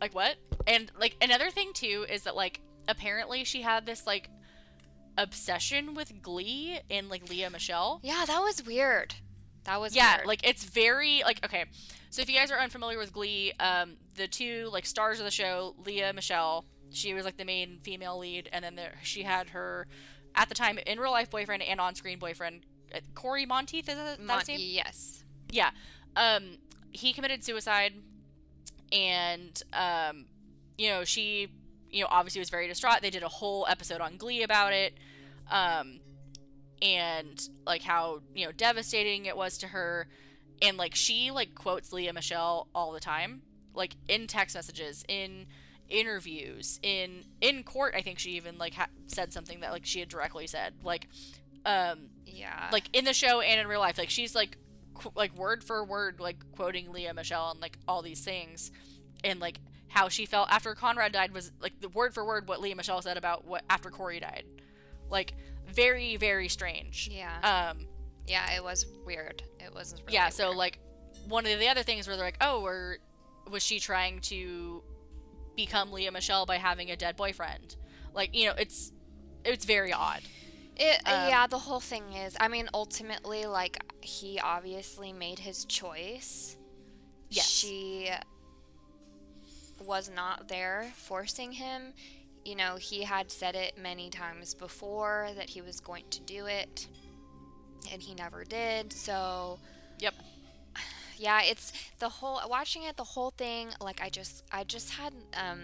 [0.00, 0.36] Like what?
[0.66, 4.28] And like another thing too is that like apparently she had this like
[5.16, 8.00] obsession with Glee and like Lea Michele.
[8.02, 9.14] Yeah, that was weird.
[9.64, 10.26] That was Yeah, weird.
[10.26, 11.64] like it's very like okay.
[12.10, 15.30] So if you guys are unfamiliar with Glee, um, the two like stars of the
[15.30, 19.50] show, Lea Michele, she was like the main female lead, and then there, she had
[19.50, 19.86] her
[20.36, 23.88] at the time in real life boyfriend and on screen boyfriend, uh, Cory Monteith.
[23.88, 24.58] Is that, Mon- his name?
[24.60, 25.24] yes.
[25.50, 25.70] Yeah.
[26.16, 26.58] Um,
[26.92, 27.94] he committed suicide,
[28.92, 30.26] and um,
[30.78, 31.48] you know she,
[31.94, 33.00] you know, obviously was very distraught.
[33.02, 34.94] They did a whole episode on Glee about it,
[35.50, 36.00] um,
[36.82, 40.08] and like how you know devastating it was to her,
[40.60, 43.42] and like she like quotes Lea Michele all the time,
[43.74, 45.46] like in text messages, in
[45.88, 47.94] interviews, in in court.
[47.96, 51.08] I think she even like ha- said something that like she had directly said, like,
[51.64, 52.68] um, Yeah.
[52.72, 54.58] like in the show and in real life like she's like
[54.94, 58.70] qu- like word for word like quoting lea michele and like all these things
[59.22, 59.60] and like
[59.94, 63.00] how she felt after conrad died was like the word for word what lea michele
[63.00, 64.44] said about what after cory died
[65.10, 65.34] like
[65.66, 67.70] very very strange yeah.
[67.70, 67.86] um
[68.26, 69.42] yeah, it was weird.
[69.60, 69.92] It was.
[69.92, 70.56] Really yeah so weird.
[70.56, 70.78] like
[71.28, 72.96] one of the other things where they're like oh or
[73.50, 74.82] was she trying to
[75.56, 77.76] become lea michele by having a dead boyfriend
[78.14, 78.92] like you know it's
[79.44, 80.22] it's very odd
[80.76, 85.64] It, Um, yeah, the whole thing is, I mean, ultimately, like, he obviously made his
[85.66, 86.56] choice.
[87.30, 87.46] Yes.
[87.46, 88.10] She
[89.84, 91.92] was not there forcing him.
[92.44, 96.46] You know, he had said it many times before that he was going to do
[96.46, 96.88] it,
[97.90, 98.92] and he never did.
[98.92, 99.58] So,
[99.98, 100.14] yep
[101.18, 103.70] yeah, it's the whole watching it, the whole thing.
[103.80, 105.60] Like, I just, I just had, um,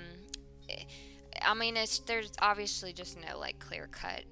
[1.42, 4.22] I mean, it's there's obviously just no like clear cut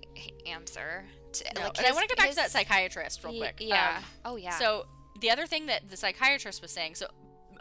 [0.46, 1.04] answer.
[1.32, 3.56] To, No, like and I want to get back his- to that psychiatrist real quick.
[3.60, 3.96] Yeah.
[3.98, 4.58] Um, oh yeah.
[4.58, 4.86] So
[5.20, 7.08] the other thing that the psychiatrist was saying, so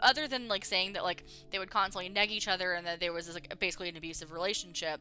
[0.00, 3.12] other than like saying that like they would constantly neg each other and that there
[3.12, 5.00] was like basically an abusive relationship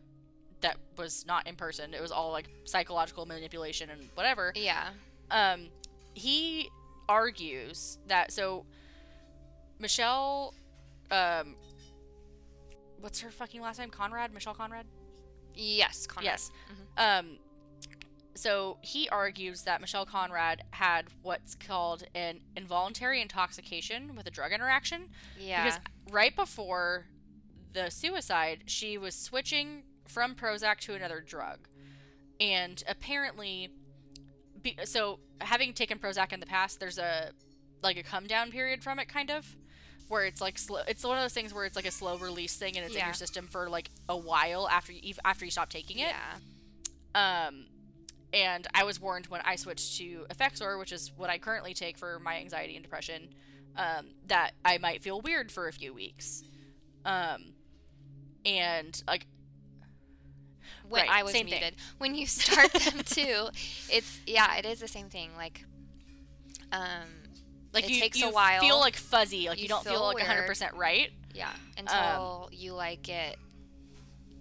[0.61, 4.51] that was not in person, it was all like psychological manipulation and whatever.
[4.55, 4.89] yeah.
[5.29, 5.67] Um,
[6.13, 6.69] he
[7.09, 8.65] argues that so
[9.79, 10.53] Michelle,
[11.11, 11.55] um,
[12.99, 13.89] what's her fucking last name?
[13.89, 14.85] Conrad, Michelle Conrad.
[15.53, 16.07] Yes.
[16.07, 16.25] Conrad.
[16.25, 16.51] Yes.
[16.97, 17.37] Um,
[18.37, 24.51] so he argues that Michelle Conrad had what's called an involuntary intoxication with a drug
[24.51, 25.09] interaction.
[25.39, 25.63] Yeah.
[25.63, 25.79] Because
[26.11, 27.05] right before
[27.73, 31.67] the suicide, she was switching from Prozac to another drug.
[32.39, 33.69] And apparently,
[34.61, 37.31] be, so having taken Prozac in the past, there's a
[37.83, 39.55] like a come down period from it, kind of,
[40.07, 40.81] where it's like slow.
[40.87, 43.03] It's one of those things where it's like a slow release thing, and it's in
[43.03, 46.13] your system for like a while after you after you stop taking it.
[47.15, 47.47] yeah.
[47.47, 47.65] Um,
[48.33, 51.97] and I was warned when I switched to Effexor, which is what I currently take
[51.97, 53.29] for my anxiety and depression,
[53.75, 56.43] um, that I might feel weird for a few weeks.
[57.05, 57.53] Um,
[58.45, 59.27] and like,
[60.89, 61.71] When Right, I was same thing.
[61.97, 63.47] When you start them too,
[63.89, 65.31] it's yeah, it is the same thing.
[65.37, 65.63] Like,
[66.71, 67.07] um,
[67.73, 68.61] like It you, takes you a while.
[68.63, 71.11] You feel like fuzzy, like you, You don't feel feel like 100% right.
[71.33, 73.37] yeah, Um, until you like get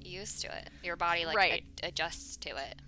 [0.00, 1.64] used to it, your body like Right.
[1.82, 2.80] ad- adjusts to it.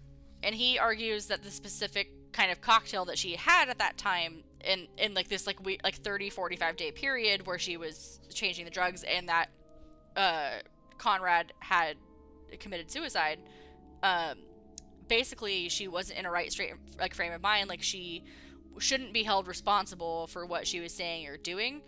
[0.42, 4.42] And he argues that the specific kind of cocktail that she had at that time
[4.64, 8.64] in in like this like we like 30 45 day period where she was changing
[8.64, 9.48] the drugs and that
[10.16, 10.51] uh
[10.98, 11.96] Conrad had
[12.59, 13.38] committed suicide
[14.03, 14.38] um
[15.09, 17.68] basically she wasn't in a right straight like frame of mind.
[17.68, 18.24] Like she
[18.79, 21.83] shouldn't be held responsible for what she was saying or doing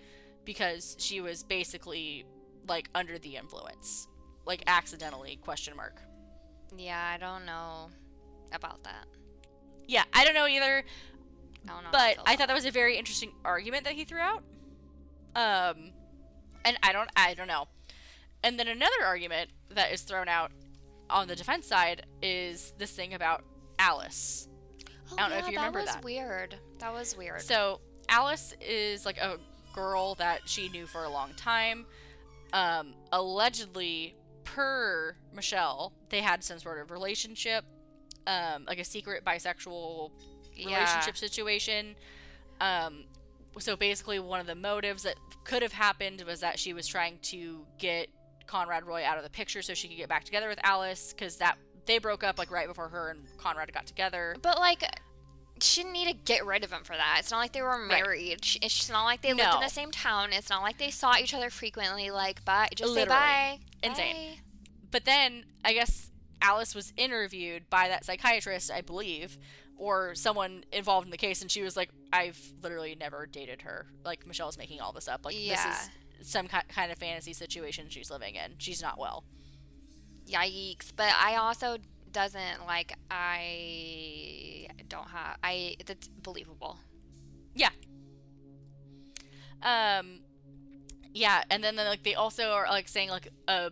[0.45, 2.25] because she was basically
[2.67, 4.09] like under the influence.
[4.47, 6.01] Like accidentally question mark.
[6.77, 7.91] Yeah, I don't know
[8.53, 9.07] about that.
[9.87, 10.85] yeah i don't know either
[11.69, 11.89] I don't know.
[11.93, 14.43] but feel I thought that was a very interesting argument that he threw out.
[15.37, 15.93] Um,
[16.65, 17.67] and I don't, I don't know.
[18.43, 20.53] And then another argument that is thrown out
[21.09, 23.45] on the defense side is this thing about
[23.79, 24.49] Alice.
[25.13, 25.87] Oh, I don't know if yeah, you remember that.
[25.87, 25.97] that.
[25.97, 26.57] was weird.
[26.79, 27.43] That was weird.
[27.43, 29.39] So Alice is like a
[29.75, 31.87] girl that she knew for a long time.
[32.53, 37.65] Um, allegedly, per Michelle, they had some sort of relationship,
[38.27, 40.11] um, like a secret bisexual
[40.55, 40.77] Yeah.
[40.81, 41.95] relationship situation.
[42.61, 43.05] Um,
[43.59, 47.19] so basically, one of the motives that could have happened was that she was trying
[47.23, 48.09] to get
[48.47, 51.37] Conrad Roy out of the picture so she could get back together with Alice because
[51.37, 51.57] that
[51.87, 54.37] they broke up like right before her and Conrad got together.
[54.43, 54.85] But like,
[55.63, 57.17] she didn't need to get rid of him for that.
[57.21, 57.89] It's not like they were Right.
[58.05, 58.45] married.
[58.45, 60.33] Sh It's not like they lived in the same town.
[60.33, 62.11] It's not like they saw each other frequently.
[62.11, 62.69] Like, bye.
[62.75, 63.09] Just Literally.
[63.09, 63.59] say bye.
[63.83, 64.15] Insane.
[64.35, 64.41] Bye.
[64.91, 66.10] But then I guess
[66.43, 69.39] Alice was interviewed by that psychiatrist, I believe,
[69.77, 73.87] or someone involved in the case, and she was like, "I've literally never dated her.
[74.05, 75.25] Like Michelle's making all this up.
[75.25, 75.55] Like Yeah.
[75.67, 78.55] this is some ki- kind of fantasy situation she's living in.
[78.59, 79.25] She's not well."
[80.27, 80.93] Yikes.
[80.95, 81.79] But I also
[82.13, 82.93] doesn't like.
[83.11, 85.37] I don't have.
[85.43, 85.77] I.
[85.87, 86.79] That's believable.
[87.55, 87.71] Yeah.
[89.63, 90.21] Um,
[91.13, 93.71] yeah, and then like they also are like saying like a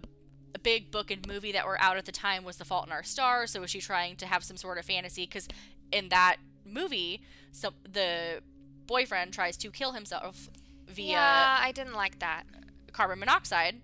[0.55, 2.93] a big book and movie that were out at the time was The Fault in
[2.93, 3.53] Our Stars.
[3.53, 5.25] So was she trying to have some sort of fantasy?
[5.25, 5.49] Because
[5.93, 8.41] in that movie, so the
[8.87, 10.49] boyfriend tries to kill himself
[10.87, 12.45] via Yeah, I didn't like that.
[12.93, 13.81] carbon monoxide,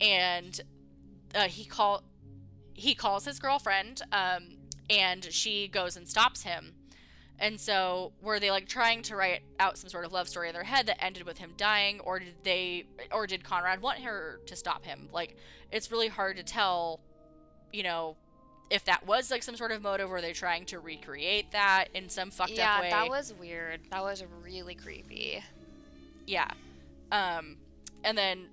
[0.00, 0.60] and
[1.34, 2.02] uh, he call
[2.72, 4.56] he calls his girlfriend, um,
[4.88, 6.74] and she goes and stops him.
[7.40, 10.54] And so, were they like trying to write out some sort of love story in
[10.54, 14.40] their head that ended with him dying, or did they, or did Conrad want her
[14.46, 15.08] to stop him?
[15.12, 15.36] Like,
[15.70, 17.00] it's really hard to tell,
[17.72, 18.16] you know,
[18.70, 20.10] if that was like some sort of motive.
[20.10, 22.88] Were they trying to recreate that in some fucked yeah, up way?
[22.88, 23.80] Yeah, that was weird.
[23.90, 25.42] That was really creepy.
[26.26, 26.48] yeah
[27.12, 27.56] um
[28.04, 28.46] and then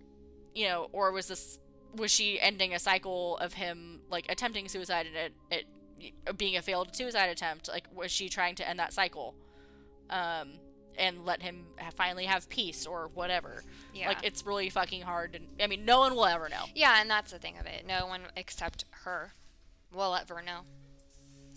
[0.53, 1.59] you know or was this
[1.95, 5.65] was she ending a cycle of him like attempting suicide and it, it
[6.37, 9.33] being a failed suicide attempt like was she trying to end that cycle
[10.09, 10.49] um
[10.97, 14.07] and let him finally have peace or whatever Yeah.
[14.09, 17.09] like it's really fucking hard and i mean no one will ever know yeah, and
[17.09, 17.85] that's the thing of it.
[17.87, 19.33] No one except her
[19.93, 20.61] will ever know.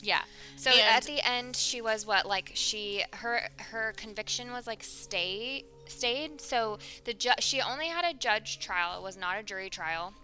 [0.01, 0.23] yeah
[0.57, 4.83] So And- at the end, she was what like she her her conviction was like
[4.85, 6.41] stay stayed.
[6.41, 8.99] So the ju- she only had a judge trial.
[8.99, 10.15] It was not a jury trial.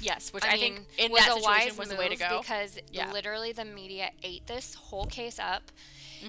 [0.00, 2.08] Yes which I, i, mean, think in was that a wise was the move way
[2.10, 3.10] to go because Yeah.
[3.12, 5.70] literally the media ate this whole case up.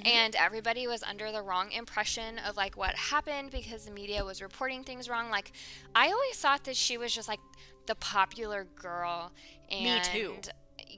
[0.04, 4.42] and everybody was under the wrong impression of like what happened because the media was
[4.42, 5.30] reporting things wrong.
[5.30, 5.54] Like
[5.96, 7.40] I always thought that she was just like
[7.86, 9.32] the popular girl
[9.72, 10.36] and Me too.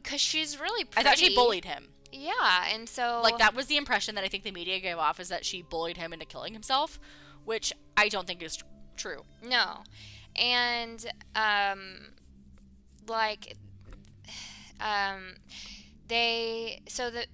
[0.04, 1.90] Cuz she's really I thought she bullied him.
[2.12, 5.20] Yeah, and so Like that was the impression that I think the media gave off
[5.20, 7.00] is that she bullied him into killing himself,
[7.46, 9.26] which I don't think is tr- true.
[9.44, 9.84] No.
[10.36, 12.14] And um
[13.10, 13.56] like
[14.80, 15.36] um
[16.08, 17.26] they so the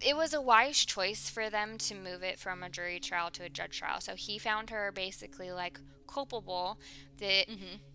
[0.00, 3.42] it was a wise choice for them to move it from a jury trial to
[3.44, 4.00] a judge trial.
[4.00, 6.78] So he found her basically like culpable
[7.18, 7.46] that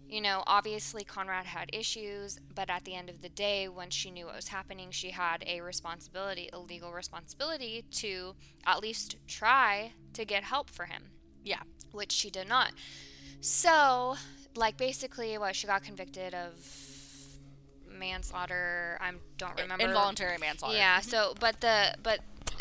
[0.08, 4.12] you know, obviously Conrad had issues, but at the end of the day, when she
[4.12, 9.94] knew what was happening, she had a responsibility, a legal responsibility to at least try
[10.14, 11.10] to get help for him
[11.44, 11.64] Yeah.
[11.92, 12.74] which she did not.
[13.42, 14.16] So,
[14.56, 16.54] like, basically, what she got convicted of
[17.94, 18.98] manslaughter.
[19.02, 19.86] I don't remember.
[19.86, 20.76] Involuntary manslaughter.
[20.78, 21.00] Yeah.
[21.02, 22.20] So, but the but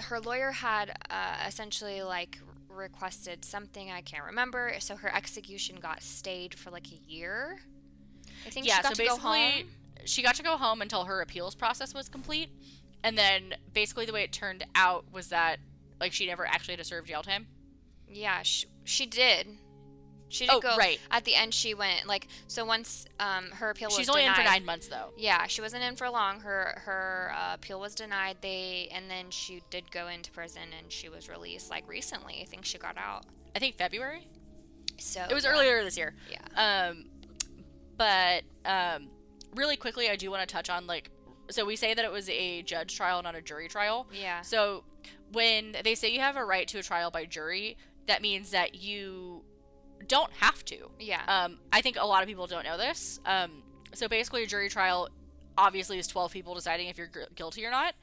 [0.08, 4.74] her lawyer had uh, essentially like requested something I can't remember.
[4.78, 7.60] So her execution got stayed for like a year.
[8.46, 9.62] I think Yeah, she got so to go basically home.
[10.04, 12.50] she got to go home until her appeals process was complete.
[13.04, 15.58] And then basically the way it turned out was that
[16.00, 17.46] like she never actually had to serve jail time.
[18.08, 19.46] Yeah, she, she did.
[20.32, 20.76] She did Oh, go.
[20.76, 20.98] right.
[21.10, 22.64] At the end, she went like so.
[22.64, 24.00] Once um, her appeal was denied.
[24.02, 25.10] She's only in for 9 months though.
[25.16, 26.40] Yeah, she wasn't in for long.
[26.40, 28.38] Her her uh, appeal was denied.
[28.40, 32.40] They and then she did go into prison and she was released like recently.
[32.42, 33.24] I think she got out.
[33.54, 34.26] I think February.
[34.98, 35.50] So It was yeah.
[35.50, 36.14] earlier this year.
[36.30, 36.88] Yeah.
[36.90, 37.06] Um,
[37.96, 39.08] but um,
[39.54, 41.10] really quickly, I do want to touch on like,
[41.50, 44.06] so we say that it was a judge trial, not a jury trial.
[44.12, 44.40] Yeah.
[44.42, 44.84] So
[45.32, 48.74] when they say you have a right to a trial by jury, that means that
[48.76, 49.41] you
[50.12, 50.90] don't have to.
[50.98, 51.22] Yeah.
[51.26, 53.18] Um, I think a lot of people don't know this.
[53.26, 53.62] Um,
[53.94, 55.08] so basically, a jury trial
[55.58, 57.94] obviously is 12 people deciding if you're gu- guilty or not.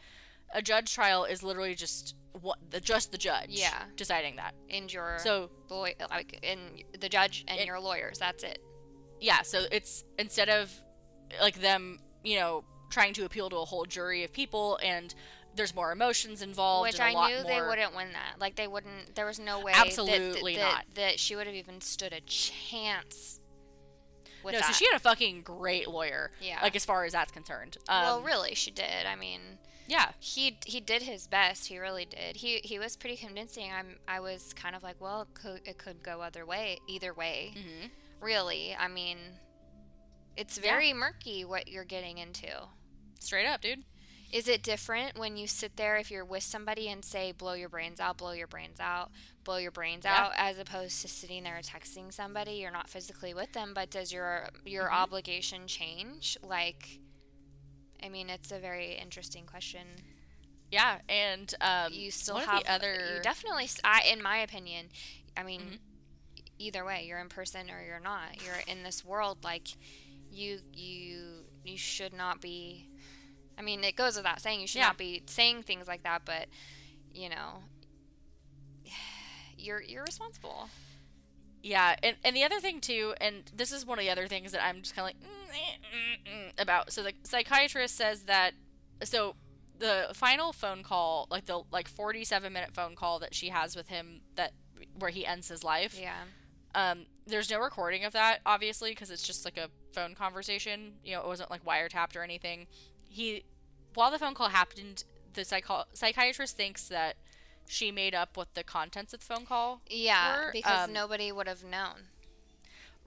[0.54, 3.84] A judge trial is literally just what the just the judge Yeah.
[3.96, 4.54] deciding that.
[4.70, 6.60] and your So boy like and
[7.00, 8.18] the judge and It- your lawyers.
[8.20, 8.60] That's it.
[9.20, 10.72] yeah, so it's instead of
[11.42, 15.14] like them, you know, trying to appeal to a whole jury of people and
[15.56, 18.40] there's more emotions involved Which I knew more they wouldn't win that.
[18.40, 19.16] Like they wouldn't.
[19.16, 19.74] There was no way.
[19.76, 20.86] Absolutely that, that, not.
[20.88, 23.40] That, that she would have even stood a chance.
[24.44, 24.68] With No, that.
[24.68, 26.32] so she had a fucking great lawyer.
[26.42, 26.60] Yeah.
[26.62, 27.78] Like as far as that's concerned.
[27.90, 29.06] Um, well, really, she did.
[29.06, 29.42] I mean,
[29.88, 30.12] yeah.
[30.20, 31.68] he he did his best.
[31.68, 32.38] He really did.
[32.38, 33.70] He he was pretty convincing.
[33.72, 37.14] I'm I was kind of like, well, it could it could go other way, either
[37.14, 37.54] way.
[37.56, 37.88] hmm
[38.22, 39.18] Really, I mean,
[40.38, 40.72] it's Yeah.
[40.72, 42.50] very murky what you're getting into.
[43.20, 43.84] Straight up, dude.
[44.32, 47.70] Is it different when you sit there if you're with somebody and say, blow your
[47.70, 49.10] brains out, blow your brains out,
[49.44, 50.26] blow your brains Yeah.
[50.26, 52.54] out, as opposed to sitting there texting somebody?
[52.54, 54.94] You're not physically with them, but does your your Mhm.
[54.94, 56.38] obligation change?
[56.44, 57.00] Like,
[58.04, 59.88] I mean, it's a very interesting question.
[60.72, 64.90] Yeah, and um, you still have the other you definitely I, in my opinion
[65.36, 65.80] i mean Mhm.
[66.38, 69.68] e- either way you're in person or you're not you're in this world like
[70.30, 72.89] you you you should not be
[73.60, 74.88] i mean it goes without saying you should Yeah.
[74.88, 76.48] not be saying things like that but
[77.14, 77.64] you know
[79.58, 80.70] you're you're responsible
[81.62, 84.54] Yeah, and, and the other thing too, and this is one of the other things
[84.54, 86.94] that I'm just kind of like mm, mm, mm, mm, about.
[86.94, 88.54] So the psychiatrist says that
[89.04, 89.36] so
[89.78, 93.90] the final phone call, like the like 47 minute phone call that she has with
[93.90, 94.54] him that
[94.98, 96.00] where he ends his life.
[96.00, 96.24] yeah
[96.76, 100.94] Um, there's no recording of that, obviously, because it's just like a phone conversation.
[101.04, 102.68] You know, it wasn't like wiretapped or anything.
[103.10, 103.44] He,
[103.96, 107.18] while the phone call happened, the psycho- psychiatrist thinks that
[107.68, 111.32] she made up what the contents of the phone call yeah were, because um, nobody
[111.32, 112.06] would have known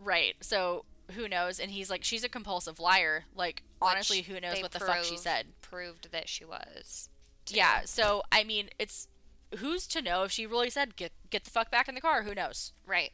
[0.05, 0.35] Right.
[0.41, 1.61] So who knows?
[1.61, 3.25] And he's like, she's a compulsive liar.
[3.35, 5.47] Like, honestly, who knows what the fuck she said?
[5.61, 7.09] proved that she was
[7.45, 7.57] too.
[7.57, 7.83] Yeah.
[7.85, 9.09] So I mean, it's
[9.59, 12.23] who's to know if she really said get get the fuck back in the car?
[12.23, 12.73] Who knows?
[12.87, 13.13] right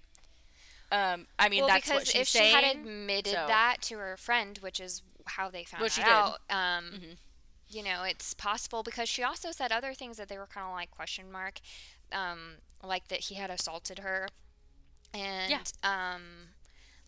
[0.91, 2.57] Um, I mean, well, that's because what she's if saying.
[2.57, 6.01] she had admitted so- that to her friend, which is how they found Which she
[6.03, 6.07] that
[6.49, 6.55] did.
[6.55, 7.17] out, um, Mhm.
[7.69, 10.73] you know, it's possible because she also said other things that they were kind of
[10.73, 11.61] like question mark,
[12.13, 14.29] um, like that he had assaulted her,
[15.15, 16.23] and um,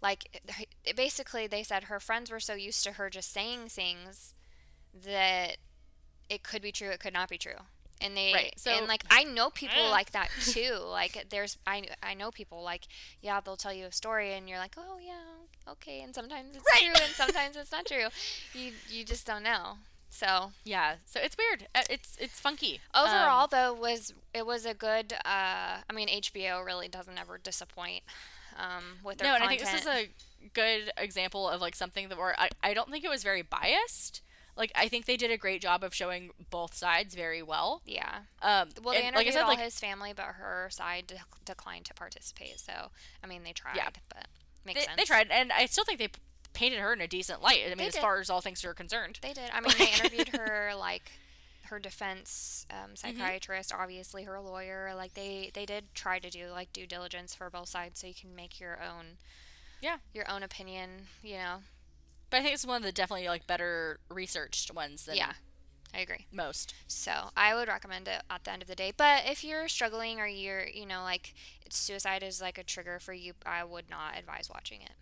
[0.02, 0.42] like
[0.96, 4.34] basically they said her friends were so used to her just saying things
[4.94, 5.56] that
[6.28, 7.56] it could be true, it could not be true.
[8.02, 9.90] And they Right, so- and like I know people Eh.
[9.90, 10.76] like that too.
[10.82, 12.84] Like there's I I know people like
[13.20, 15.39] yeah they'll tell you a story and you're like oh yeah
[15.72, 16.82] okay and sometimes it's Right.
[16.92, 18.06] true and sometimes it's not true.
[18.54, 19.78] You you just don't know.
[20.10, 20.96] So yeah.
[21.06, 21.68] So it's weird.
[21.74, 22.80] Uh, It's it's funky.
[22.94, 27.38] overall Um, though was it was a good uh I mean HBO really doesn't ever
[27.38, 28.02] disappoint
[28.58, 29.30] um with their content.
[29.30, 30.10] no, and I think this is a
[30.54, 34.22] good example of like something that where I, I don't think it was very biased.
[34.56, 37.80] Like I think they did a great job of showing both sides very well.
[37.86, 38.20] Yeah.
[38.42, 41.06] Um, Well, they and interviewed like I said, all like his family, but her side
[41.06, 42.58] de- declined to participate.
[42.58, 42.90] So,
[43.22, 44.26] I mean, they tried, but
[44.64, 44.96] makes they, sense.
[44.96, 46.08] they tried, and I still think they
[46.52, 47.60] painted her in a decent light.
[47.64, 48.00] I mean, They as did.
[48.02, 49.18] far as all things are concerned.
[49.22, 49.50] They did.
[49.52, 51.12] I mean, they interviewed her like
[51.64, 52.94] her defense um, Mm-hmm.
[53.18, 54.92] psychiatrist, obviously her lawyer.
[54.96, 58.14] Like they they did try to do like due diligence for both sides, so you
[58.14, 59.18] can make your own
[59.80, 59.98] Yeah.
[60.12, 61.06] your own opinion.
[61.22, 61.56] You know.
[62.28, 65.32] But I think it's one of the definitely like better researched ones than Yeah,
[65.94, 66.26] I agree.
[66.32, 66.74] most.
[66.86, 68.92] So I would recommend it at the end of the day.
[68.96, 71.34] But if you're struggling or you're you know like
[71.68, 74.92] suicide is like a trigger for you, I would not advise watching it.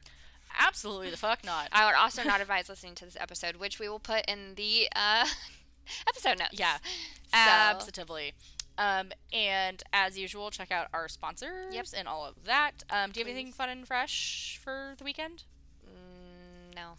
[0.59, 1.69] Absolutely the fuck not.
[1.73, 4.89] I would also not advise listening to this episode, which we will put in the
[4.97, 5.27] uh,
[6.09, 6.59] episode notes.
[6.59, 6.77] Yeah.
[7.31, 8.33] So- Absolutely.
[8.79, 11.87] Um, and as usual, check out our sponsors Yep.
[11.97, 12.85] and all of that.
[12.91, 15.43] Um, do you have anything fun and fresh for the weekend?
[15.85, 16.93] Mm, no.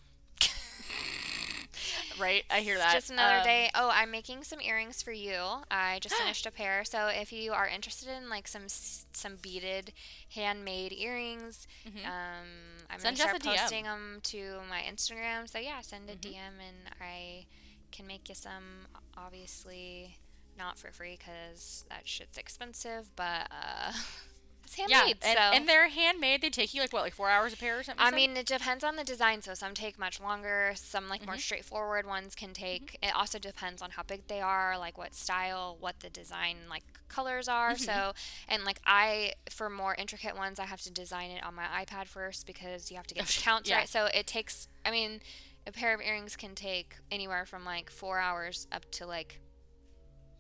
[2.18, 2.94] Right, I hear that.
[2.94, 3.70] Just another Um, day.
[3.76, 5.64] Oh, I'm making some earrings for you.
[5.72, 6.84] I just finished a pair.
[6.84, 9.94] So if you are interested in like some some beaded
[10.36, 12.06] handmade earrings, Mhm.
[12.06, 12.48] um,
[12.90, 15.48] I'm Send gonna start posting them to my Instagram.
[15.50, 16.22] So yeah, send a Mhm.
[16.22, 17.46] DM and I
[17.92, 18.88] can make you some.
[19.18, 20.18] Obviously,
[20.58, 23.94] not for free because that shit's expensive, but uh,
[24.78, 26.42] it's Yeah, and, so and they're handmade.
[26.42, 28.06] They take you like what, like four hours a pair or something?
[28.06, 29.42] I mean, it depends on the design.
[29.42, 30.74] So some take much longer.
[30.76, 31.40] Some like more Mhm.
[31.42, 32.98] straightforward ones can take.
[33.02, 36.84] It also depends on how big they are, like what style, what the design like
[37.08, 37.74] colors are.
[37.74, 37.80] Mhm.
[37.80, 38.14] So
[38.48, 42.08] and like I for more intricate ones, I have to design it on my iPad
[42.08, 43.78] first because you have to get the counts Yeah.
[43.78, 43.90] right.
[43.90, 44.68] So it takes.
[44.86, 45.22] I mean,
[45.68, 49.40] a pair of earrings can take anywhere from like four hours up to like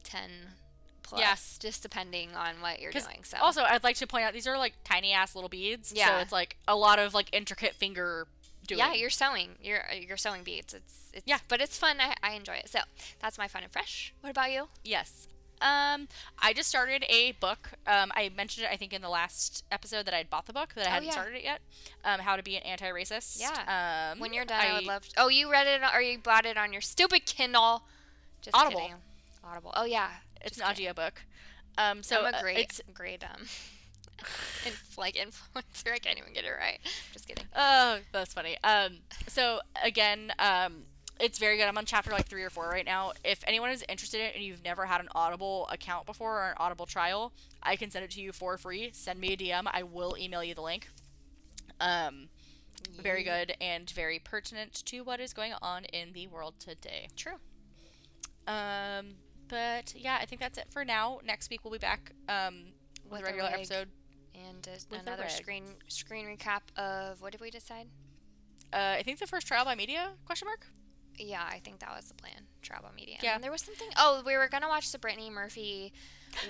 [0.04, 0.30] ten
[1.10, 1.36] plus, Yeah.
[1.60, 3.24] just depending on what you're doing.
[3.24, 5.91] So also, I'd like to point out these are like tiny ass little beads.
[5.95, 6.07] Yeah.
[6.07, 8.28] So it's like a lot of like intricate finger
[8.68, 8.80] doing.
[8.80, 9.51] Yeah, you're sewing.
[9.62, 10.74] You're you're sewing beads.
[10.74, 11.39] It's it's Yeah.
[11.47, 11.97] but it's fun.
[11.99, 12.70] I, I enjoy it.
[12.70, 12.80] So
[13.20, 14.14] that's my fun and fresh.
[14.22, 14.68] What about you?
[14.84, 15.28] Yes.
[15.62, 16.07] Um,
[16.41, 17.72] I just started a book.
[17.86, 20.53] Um, I mentioned it, I think, in the last episode that I had bought the
[20.53, 21.12] book that I Oh, hadn't yeah.
[21.12, 21.60] started it yet.
[22.05, 23.41] Um, How to Be an Anti-Racist.
[23.41, 24.12] Yeah.
[24.14, 25.10] Um, When you're done, I, would love.
[25.10, 27.84] To, oh, you read it or you bought it on your stupid Kindle?
[28.41, 28.80] Just Audible.
[28.80, 28.95] kidding.
[29.43, 29.74] Audible.
[29.76, 30.10] Oh yeah.
[30.42, 30.88] It's Just an kidding.
[30.90, 31.22] audio book.
[31.78, 33.42] Um, so I'm uh, a great it's great um
[34.66, 35.94] inf- like influencer.
[35.94, 36.80] I can't even get it right.
[37.14, 37.46] Just kidding.
[37.56, 38.58] Oh, that's funny.
[38.64, 40.84] Um, so again, um,
[41.20, 41.68] it's very good.
[41.68, 43.12] I'm on chapter like three or four right now.
[43.24, 46.50] If anyone is interested in it and you've never had an Audible account before or
[46.50, 48.90] an Audible trial, I can send it to you for free.
[48.94, 49.64] Send me a DM.
[49.72, 50.90] I will email you the link.
[51.82, 52.30] Um,
[53.02, 57.08] very good and very pertinent to what is going on in the world today.
[57.16, 57.34] True.
[58.48, 59.16] Um,
[59.50, 61.20] but yeah, I think that's it for now.
[61.26, 62.66] Next week we'll be back um,
[63.04, 63.89] with, With a regular episode.
[64.34, 67.88] And a another screen screen recap of what did we decide?
[68.72, 70.66] Uh, I think the first trial by media question mark.
[71.18, 72.47] Yeah, I think that was the plan.
[72.62, 73.18] Trial by media.
[73.22, 73.36] Yeah.
[73.36, 73.89] And there was something.
[73.97, 75.91] Oh, we were gonna watch the Brittany Murphy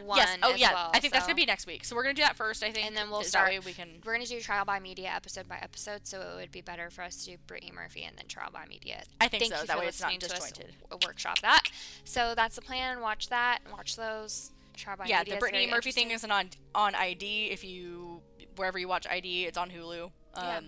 [0.03, 0.17] one.
[0.17, 0.37] yes.
[0.43, 0.73] Oh as yeah.
[0.73, 1.83] well, I think that's gonna be next week.
[1.85, 2.63] So we're gonna do that first.
[2.63, 2.85] I think.
[2.87, 4.01] And then we'll start- we can.
[4.05, 7.01] We're gonna do trial by media episode by episode, so it would be better for
[7.03, 9.03] us to do Brittany Murphy and then trial by media.
[9.21, 9.61] I think Thank so.
[9.61, 10.75] you That for way it's not listening to us disjointed.
[11.05, 11.63] workshop that.
[12.03, 12.99] So that's the plan.
[13.01, 13.59] Watch that.
[13.71, 14.51] Watch those.
[14.75, 15.33] Trial by Yeah, media.
[15.33, 17.49] Yeah, the Brittany Murphy thing isn't on on ID.
[17.51, 18.21] If you
[18.55, 20.03] wherever you watch ID, it's on Hulu.
[20.05, 20.59] Um, Yeah.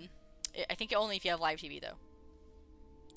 [0.64, 1.98] I- I think only if you have live TV though.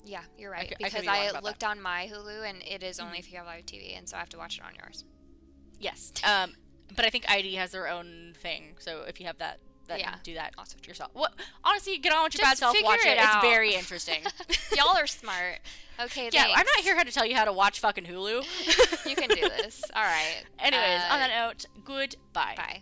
[0.07, 0.71] Yeah, you're right.
[0.79, 1.43] I because be I, about that.
[1.43, 3.19] looked on my Hulu and it is only Mhm.
[3.21, 5.03] if you have live TV, and so I have to watch it on yours.
[5.79, 6.11] Yes.
[6.23, 6.53] Um,
[6.95, 8.75] but I think ID has their own thing.
[8.79, 10.15] So if you have that, then Yeah.
[10.23, 11.11] do that Also yourself.
[11.13, 11.33] What?
[11.63, 12.75] Honestly, get on with your bad self.
[12.83, 13.19] Watch it it.
[13.21, 14.23] It's very interesting.
[14.75, 15.59] Y'all are smart.
[15.99, 16.29] Okay.
[16.33, 18.43] yeah, I'm not here to tell you how to watch fucking Hulu.
[19.09, 19.81] you can do this.
[19.95, 20.43] All right.
[20.59, 22.53] Anyways, on Uh, that note, goodbye.
[22.57, 22.81] Bye.